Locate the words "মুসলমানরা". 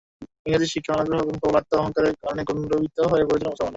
3.47-3.69